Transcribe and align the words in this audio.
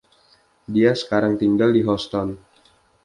Dia 0.75 0.91
sekarang 1.01 1.33
tinggal 1.41 1.69
di 1.77 1.81
Houston. 1.87 2.27